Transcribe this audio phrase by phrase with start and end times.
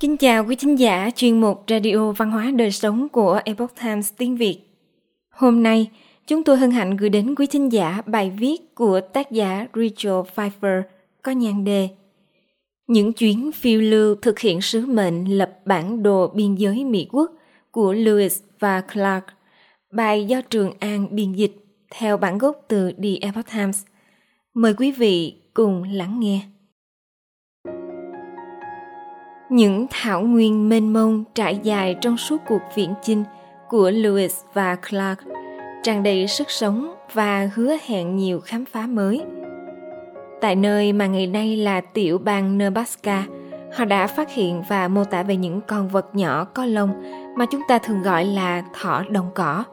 [0.00, 4.12] Kính chào quý thính giả chuyên mục Radio Văn hóa Đời Sống của Epoch Times
[4.16, 4.58] tiếng Việt.
[5.30, 5.90] Hôm nay,
[6.26, 10.12] chúng tôi hân hạnh gửi đến quý thính giả bài viết của tác giả Rachel
[10.34, 10.82] Pfeiffer
[11.22, 11.88] có nhan đề
[12.86, 17.30] Những chuyến phiêu lưu thực hiện sứ mệnh lập bản đồ biên giới Mỹ Quốc
[17.70, 19.24] của Lewis và Clark.
[19.92, 21.56] Bài do Trường An biên dịch
[21.90, 23.82] theo bản gốc từ The Epoch Times.
[24.54, 26.40] Mời quý vị cùng lắng nghe.
[29.50, 33.24] Những thảo nguyên mênh mông trải dài trong suốt cuộc viễn chinh
[33.68, 35.18] của Lewis và Clark
[35.82, 39.22] tràn đầy sức sống và hứa hẹn nhiều khám phá mới.
[40.40, 43.26] Tại nơi mà ngày nay là tiểu bang Nebraska,
[43.72, 46.90] họ đã phát hiện và mô tả về những con vật nhỏ có lông
[47.36, 49.64] mà chúng ta thường gọi là thỏ đồng cỏ.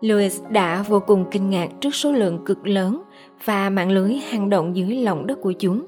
[0.00, 3.02] Lewis đã vô cùng kinh ngạc trước số lượng cực lớn
[3.44, 5.86] và mạng lưới hang động dưới lòng đất của chúng.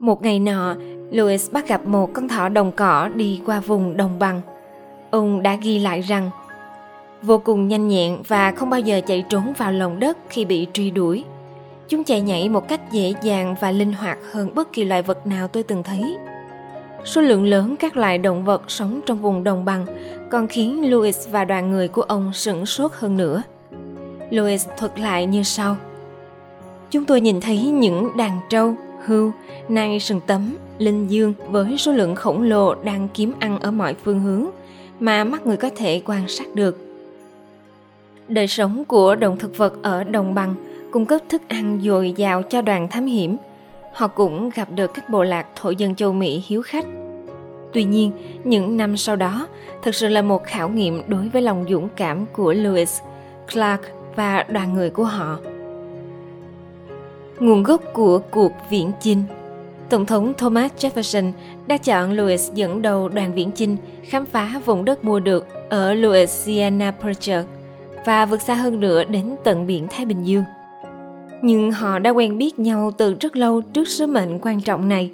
[0.00, 0.74] Một ngày nọ,
[1.10, 4.40] Louis bắt gặp một con thỏ đồng cỏ đi qua vùng đồng bằng.
[5.10, 6.30] Ông đã ghi lại rằng
[7.22, 10.66] vô cùng nhanh nhẹn và không bao giờ chạy trốn vào lòng đất khi bị
[10.72, 11.24] truy đuổi.
[11.88, 15.26] Chúng chạy nhảy một cách dễ dàng và linh hoạt hơn bất kỳ loài vật
[15.26, 16.16] nào tôi từng thấy.
[17.04, 19.86] Số lượng lớn các loài động vật sống trong vùng đồng bằng
[20.30, 23.42] còn khiến Louis và đoàn người của ông sửng sốt hơn nữa.
[24.30, 25.76] Louis thuật lại như sau.
[26.90, 28.74] Chúng tôi nhìn thấy những đàn trâu,
[29.06, 29.32] hưu,
[29.68, 33.94] nai sừng tấm, linh dương với số lượng khổng lồ đang kiếm ăn ở mọi
[34.04, 34.46] phương hướng
[35.00, 36.78] mà mắt người có thể quan sát được.
[38.28, 40.54] Đời sống của động thực vật ở đồng bằng
[40.90, 43.36] cung cấp thức ăn dồi dào cho đoàn thám hiểm.
[43.94, 46.84] Họ cũng gặp được các bộ lạc thổ dân châu Mỹ hiếu khách.
[47.72, 48.12] Tuy nhiên,
[48.44, 49.46] những năm sau đó
[49.82, 53.02] thực sự là một khảo nghiệm đối với lòng dũng cảm của Lewis,
[53.52, 53.80] Clark
[54.16, 55.38] và đoàn người của họ.
[57.40, 59.22] Nguồn gốc của cuộc viễn chinh
[59.90, 61.32] Tổng thống Thomas Jefferson
[61.66, 65.94] đã chọn Louis dẫn đầu đoàn viễn chinh khám phá vùng đất mua được ở
[65.94, 67.48] Louisiana Purchase
[68.06, 70.44] và vượt xa hơn nữa đến tận biển Thái Bình Dương.
[71.42, 75.10] Nhưng họ đã quen biết nhau từ rất lâu trước sứ mệnh quan trọng này.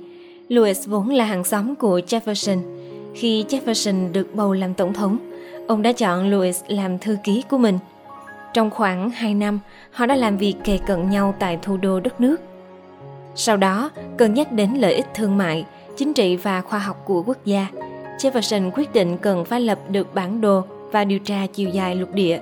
[0.49, 2.59] Louis vốn là hàng xóm của Jefferson.
[3.15, 5.19] Khi Jefferson được bầu làm tổng thống,
[5.67, 7.79] ông đã chọn Louis làm thư ký của mình.
[8.55, 12.21] Trong khoảng 2 năm, họ đã làm việc kề cận nhau tại thủ đô đất
[12.21, 12.41] nước–
[13.39, 15.65] sau đó, cân nhắc đến lợi ích thương mại,
[15.97, 17.67] chính trị và khoa học của quốc gia,
[18.19, 20.63] Jefferson quyết định cần phải lập được bản đồ
[20.93, 22.41] và điều tra chiều dài lục địa.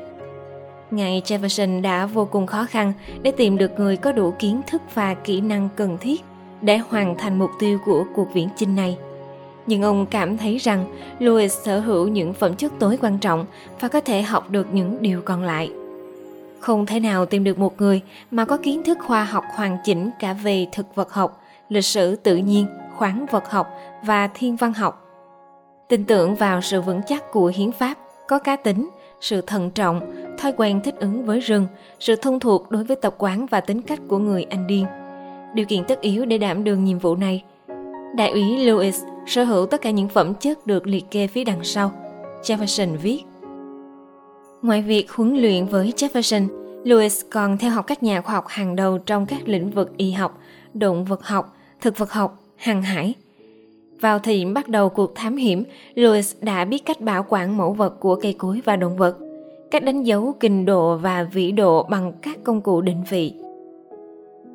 [0.91, 4.83] Ngài Jefferson đã vô cùng khó khăn để tìm được người có đủ kiến thức
[4.95, 6.25] và kỹ năng cần thiết
[6.63, 8.97] để hoàn thành mục tiêu của cuộc viễn chinh này.
[9.67, 10.85] Nhưng ông cảm thấy rằng
[11.19, 13.47] Louis sở hữu những phẩm chất tối quan trọng
[13.81, 15.71] và có thể học được những điều còn lại.
[16.65, 20.11] Không thể nào tìm được một người mà có kiến thức khoa học hoàn chỉnh
[20.21, 22.67] cả về thực vật học, lịch sử tự nhiên,
[22.97, 23.71] khoáng vật học
[24.07, 25.07] và thiên văn học.
[25.89, 27.95] Tin tưởng vào sự vững chắc của hiến pháp,
[28.29, 30.01] có cá tính, sự thận trọng,
[30.39, 31.67] thói quen thích ứng với rừng,
[32.01, 34.87] sự thông thuộc đối với tập quán và tính cách của người Anh điên.
[35.55, 37.45] Điều kiện tất yếu để đảm đương nhiệm vụ này.
[38.17, 41.65] Đại úy Lewis sở hữu tất cả những phẩm chất được liệt kê phía đằng
[41.65, 41.93] sau.
[42.43, 43.23] Jefferson viết.
[44.65, 46.47] Ngoài việc huấn luyện với Jefferson,
[46.85, 50.11] Lewis còn theo học các nhà khoa học hàng đầu trong các lĩnh vực y
[50.11, 50.39] học,
[50.75, 53.15] động vật học, thực vật học, hàng hải.
[54.01, 55.65] Vào thời điểm bắt đầu cuộc thám hiểm,
[55.95, 59.19] Lewis đã biết cách bảo quản mẫu vật của cây cối và động vật,
[59.71, 63.35] cách đánh dấu kinh độ và vĩ độ bằng các công cụ định vị.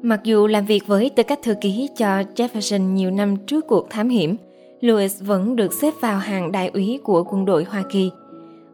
[0.02, 3.90] Mặc dù làm việc với tư cách thư ký cho Jefferson nhiều năm trước cuộc
[3.90, 4.36] thám hiểm,
[4.82, 8.12] Lewis vẫn được xếp vào hàng đại úy của quân đội Hoa Kỳ–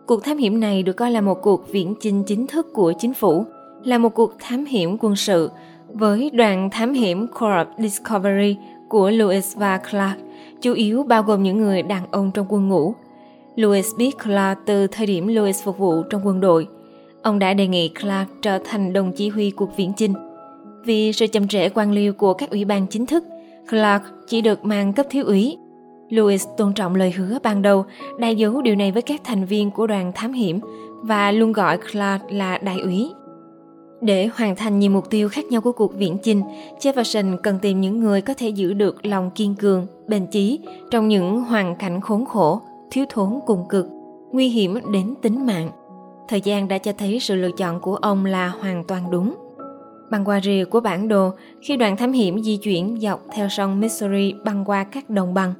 [0.07, 3.13] Cuộc thám hiểm này được coi là một cuộc viễn chinh chính thức của chính
[3.13, 3.45] phủ,
[3.83, 5.49] là một cuộc thám hiểm quân sự
[5.93, 8.57] với đoàn thám hiểm Corps Discovery
[8.89, 10.17] của Lewis và Clark,
[10.61, 12.93] chủ yếu bao gồm những người đàn ông trong quân ngũ.
[13.55, 16.67] Lewis biết Clark từ thời điểm Lewis phục vụ trong quân đội.
[17.22, 20.13] Ông đã đề nghị Clark trở thành đồng chỉ huy cuộc viễn chinh.
[20.85, 23.23] Vì sự chậm trễ quan liêu của các ủy ban chính thức,
[23.69, 25.58] Clark chỉ được mang cấp thiếu úy
[26.09, 27.85] Louis tôn trọng lời hứa ban đầu,
[28.19, 30.59] đã giấu điều này với các thành viên của đoàn thám hiểm
[31.02, 33.11] và luôn gọi Clark là đại úy.
[34.02, 36.41] Để hoàn thành nhiều mục tiêu khác nhau của cuộc viễn chinh,
[36.79, 40.59] Jefferson cần tìm những người có thể giữ được lòng kiên cường, bền chí
[40.91, 42.61] trong những hoàn cảnh khốn khổ,
[42.91, 43.87] thiếu thốn cùng cực,
[44.31, 45.69] nguy hiểm đến tính mạng.
[46.28, 49.35] Thời gian đã cho thấy sự lựa chọn của ông là hoàn toàn đúng.
[50.11, 51.31] Băng qua rìa của bản đồ,
[51.61, 55.53] khi đoàn thám hiểm di chuyển dọc theo sông Missouri băng qua các đồng bằng,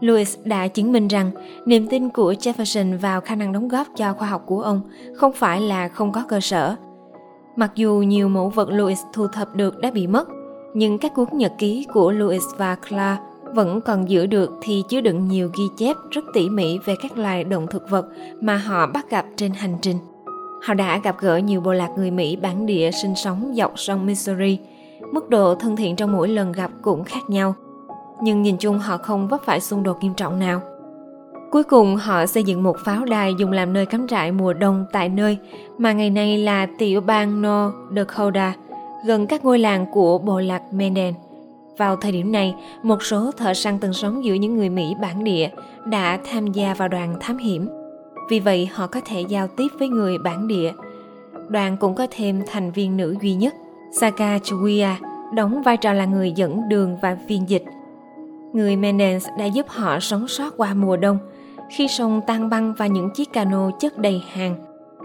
[0.00, 1.30] Lewis đã chứng minh rằng
[1.66, 4.80] niềm tin của Jefferson vào khả năng đóng góp cho khoa học của ông
[5.16, 6.76] không phải là không có cơ sở.
[7.56, 10.28] Mặc dù nhiều mẫu vật Lewis thu thập được đã bị mất,
[10.74, 13.20] nhưng các cuốn nhật ký của Lewis và Clark
[13.54, 17.18] vẫn còn giữ được thì chứa đựng nhiều ghi chép rất tỉ mỉ về các
[17.18, 18.06] loài động thực vật
[18.40, 19.96] mà họ bắt gặp trên hành trình.
[20.62, 24.06] Họ đã gặp gỡ nhiều bộ lạc người Mỹ bản địa sinh sống dọc sông
[24.06, 24.58] Missouri.
[25.12, 27.54] Mức độ thân thiện trong mỗi lần gặp cũng khác nhau.
[28.22, 30.60] Nhưng nhìn chung họ không vấp phải xung đột nghiêm trọng nào.
[31.50, 34.86] Cuối cùng họ xây dựng một pháo đài dùng làm nơi cắm trại mùa đông
[34.92, 35.38] tại nơi
[35.78, 38.54] mà ngày nay là tiểu bang North Dakota,
[39.06, 41.14] gần các ngôi làng của bộ lạc Menden.
[41.78, 45.24] Vào thời điểm này, một số thợ săn từng sống giữa những người Mỹ bản
[45.24, 45.50] địa
[45.84, 47.68] đã tham gia vào đoàn thám hiểm.
[48.30, 50.72] Vì vậy họ có thể giao tiếp với người bản địa.
[51.48, 53.54] Đoàn cũng có thêm thành viên nữ duy nhất,
[53.92, 54.96] Saka Chuya,
[55.34, 57.64] đóng vai trò là người dẫn đường và phiên dịch.
[58.52, 61.18] Người Mendens đã giúp họ sống sót qua mùa đông–
[61.70, 64.56] khi sông tan băng và những chiếc cano chất đầy hàng,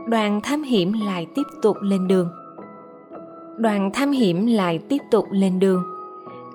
[0.08, 2.30] đoàn thám hiểm lại tiếp tục lên đường.
[3.58, 5.84] Đoàn thám hiểm lại tiếp tục lên đường.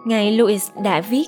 [0.05, 1.27] Ngài Louis đã viết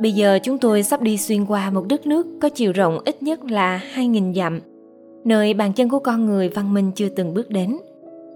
[0.00, 3.22] Bây giờ chúng tôi sắp đi xuyên qua một đất nước có chiều rộng ít
[3.22, 4.60] nhất là 2.000 dặm,
[5.24, 7.78] nơi bàn chân của con người văn minh chưa từng bước đến.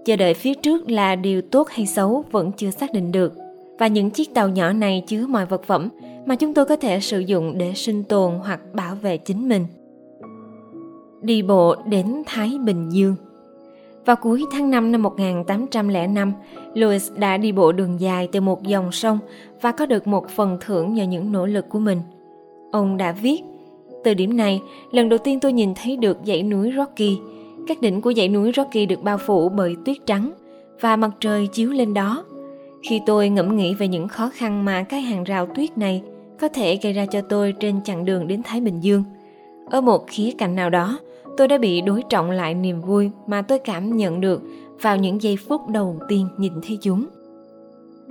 [0.05, 3.33] Chờ đợi phía trước là điều tốt hay xấu vẫn chưa xác định được
[3.79, 5.89] và những chiếc tàu nhỏ này chứa mọi vật phẩm
[6.25, 9.65] mà chúng tôi có thể sử dụng để sinh tồn hoặc bảo vệ chính mình.
[11.21, 13.15] Đi bộ đến Thái Bình Dương
[14.05, 16.33] Vào cuối tháng 5 năm 1805,
[16.73, 19.19] Louis đã đi bộ đường dài từ một dòng sông
[19.61, 22.01] và có được một phần thưởng nhờ những nỗ lực của mình.
[22.71, 23.41] Ông đã viết,
[24.03, 24.61] từ điểm này,
[24.91, 27.17] lần đầu tiên tôi nhìn thấy được dãy núi Rocky.
[27.67, 30.31] Các đỉnh của dãy núi Rocky được bao phủ bởi tuyết trắng
[30.81, 32.23] và mặt trời chiếu lên đó.
[32.89, 36.01] Khi tôi ngẫm nghĩ về những khó khăn mà cái hàng rào tuyết này
[36.43, 39.03] có thể gây ra cho tôi trên chặng đường đến Thái Bình Dương.
[39.69, 40.99] Ở một khía cạnh nào đó,
[41.37, 44.41] tôi đã bị đối trọng lại niềm vui mà tôi cảm nhận được
[44.81, 47.05] vào những giây phút đầu tiên nhìn thấy chúng.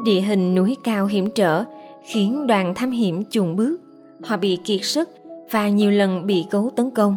[0.05, 1.65] Địa hình núi cao hiểm trở
[2.05, 3.81] khiến đoàn thám hiểm chùn bước.
[4.23, 5.09] Họ bị kiệt sức
[5.51, 7.17] và nhiều lần bị cấu tấn công.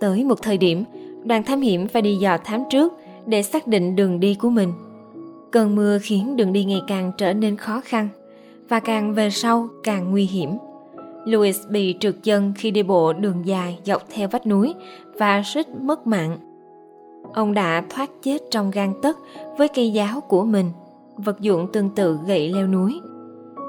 [0.00, 0.84] Tới một thời điểm,
[1.24, 2.92] đoàn thám hiểm phải đi dò thám trước
[3.26, 4.72] để xác định đường đi của mình.
[5.50, 8.08] Cơn mưa khiến đường đi ngày càng trở nên khó khăn
[8.72, 10.50] và càng về sau càng nguy hiểm.
[11.24, 14.74] Louis bị trượt chân khi đi bộ đường dài dọc theo vách núi
[15.18, 16.38] và suýt mất mạng.
[17.34, 19.18] Ông đã thoát chết trong gan tấc
[19.58, 20.70] với cây giáo của mình,
[21.16, 23.00] vật dụng tương tự gậy leo núi.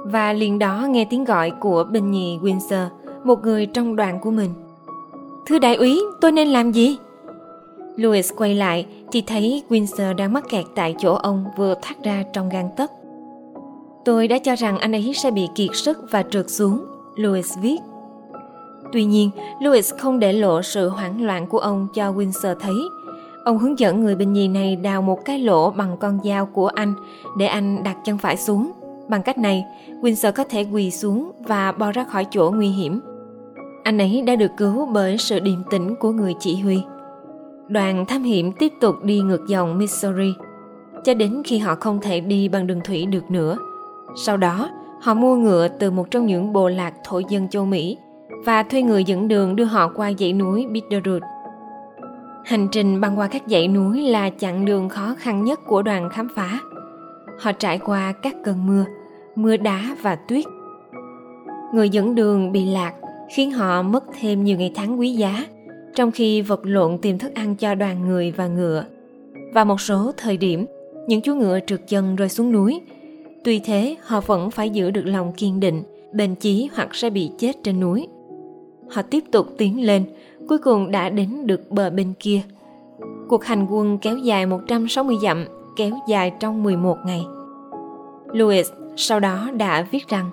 [0.06, 2.88] Và liền đó nghe tiếng gọi của binh nhì Windsor,
[3.24, 4.50] một người trong đoàn của mình.
[5.46, 6.98] Thưa đại úy, tôi nên làm gì?
[7.96, 12.24] Louis quay lại thì thấy Windsor đang mắc kẹt tại chỗ ông vừa thoát ra
[12.34, 12.92] trong gan tấc.
[14.06, 16.86] Tôi đã cho rằng anh ấy sẽ bị kiệt sức và trượt xuống,
[17.16, 17.78] Louis viết.
[18.92, 19.30] Tuy nhiên,
[19.62, 22.76] Louis không để lộ sự hoảng loạn của ông cho Windsor thấy.
[23.44, 26.68] Ông hướng dẫn người bình nhì này đào một cái lỗ bằng con dao của
[26.68, 26.94] anh
[27.38, 28.72] để anh đặt chân phải xuống.
[29.08, 29.66] Bằng cách này,
[30.02, 33.00] Windsor có thể quỳ xuống và bò ra khỏi chỗ nguy hiểm.
[33.84, 36.82] Anh ấy đã được cứu bởi sự điềm tĩnh của người chỉ huy.
[37.68, 40.34] Đoàn thám hiểm tiếp tục đi ngược dòng Missouri,
[41.04, 43.58] cho đến khi họ không thể đi bằng đường thủy được nữa–
[44.16, 44.70] sau đó,
[45.02, 47.98] họ mua ngựa từ một trong những bộ lạc thổ dân châu Mỹ
[48.46, 51.22] và thuê người dẫn đường đưa họ qua dãy núi Bitterroot.
[52.46, 56.10] Hành trình băng qua các dãy núi là chặng đường khó khăn nhất của đoàn
[56.10, 56.60] khám phá.
[57.40, 58.86] Họ trải qua các cơn mưa,
[59.36, 60.46] mưa đá và tuyết.
[61.74, 62.94] Người dẫn đường bị lạc
[63.36, 65.46] khiến họ mất thêm nhiều ngày tháng quý giá,
[65.96, 68.86] trong khi vật lộn tìm thức ăn cho đoàn người và ngựa.
[69.54, 70.66] Và một số thời điểm,
[71.08, 72.82] những chú ngựa trượt chân rơi xuống núi
[73.44, 75.84] Tuy thế, họ vẫn phải giữ được lòng kiên định,
[76.14, 78.08] bền chí hoặc sẽ bị chết trên núi.
[78.90, 80.06] Họ tiếp tục tiến lên,
[80.48, 82.42] cuối cùng đã đến được bờ bên kia.
[83.28, 85.46] Cuộc hành quân kéo dài 160 dặm,
[85.76, 87.26] kéo dài trong 11 ngày.
[88.28, 90.30] Louis sau đó đã viết rằng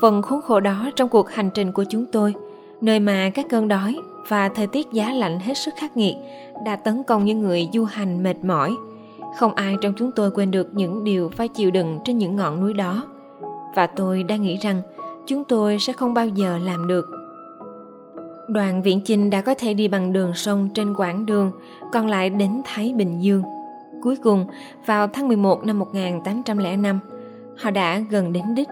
[0.00, 2.34] Phần khốn khổ đó trong cuộc hành trình của chúng tôi,
[2.80, 3.96] nơi mà các cơn đói
[4.28, 6.14] và thời tiết giá lạnh hết sức khắc nghiệt
[6.64, 8.76] đã tấn công những người du hành mệt mỏi,
[9.36, 12.60] không ai trong chúng tôi quên được những điều phải chịu đựng trên những ngọn
[12.60, 13.02] núi đó
[13.74, 14.82] và tôi đang nghĩ rằng
[15.26, 17.06] chúng tôi sẽ không bao giờ làm được
[18.48, 21.52] đoàn viễn chinh đã có thể đi bằng đường sông trên quãng đường
[21.92, 23.42] còn lại đến Thái Bình Dương.
[24.02, 24.46] Cuối cùng,
[24.86, 26.98] vào tháng 11 năm 1805,
[27.58, 28.68] họ đã gần đến đích.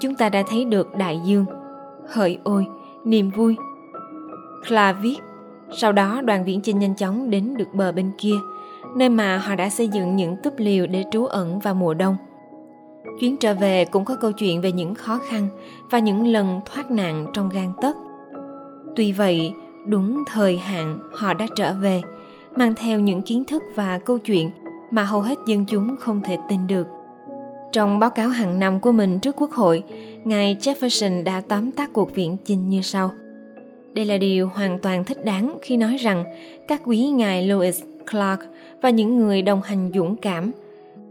[0.00, 1.44] Chúng ta đã thấy được đại dương.
[2.08, 2.66] Hỡi ôi,
[3.04, 3.56] niềm vui.
[4.68, 5.16] Clark viết,
[5.76, 8.34] sau đó đoàn viễn chinh nhanh chóng đến được bờ bên kia–
[8.96, 12.16] nơi mà họ đã xây dựng những túp liều để trú ẩn vào mùa đông.
[13.20, 15.48] Chuyến trở về cũng có câu chuyện về những khó khăn
[15.90, 17.96] và những lần thoát nạn trong gan tấc.
[18.96, 19.52] Tuy vậy,
[19.86, 22.02] đúng thời hạn họ đã trở về,
[22.56, 24.50] mang theo những kiến thức và câu chuyện
[24.90, 26.86] mà hầu hết dân chúng không thể tin được.
[27.72, 29.82] Trong báo cáo hàng năm của mình trước Quốc hội,
[30.24, 33.10] ngài Jefferson đã tóm tắt cuộc viễn chinh như sau.
[33.92, 36.24] Đây là điều hoàn toàn thích đáng khi nói rằng
[36.68, 38.40] các quý ngài Louis Clark
[38.82, 40.52] và những người đồng hành dũng cảm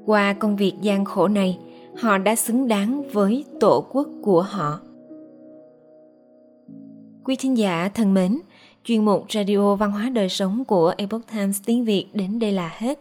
[0.05, 1.57] qua công việc gian khổ này,
[1.97, 4.79] họ đã xứng đáng với tổ quốc của họ.
[7.23, 8.39] Quý thính giả thân mến,
[8.83, 12.71] chuyên mục Radio Văn hóa Đời Sống của Epoch Times tiếng Việt đến đây là
[12.77, 12.99] hết.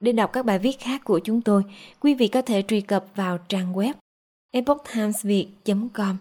[0.00, 1.62] Để đọc các bài viết khác của chúng tôi,
[2.00, 3.92] quý vị có thể truy cập vào trang web
[4.50, 6.16] epochtimesviet.com.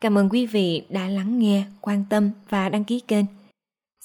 [0.00, 3.24] Cảm ơn quý vị đã lắng nghe, quan tâm và đăng ký kênh.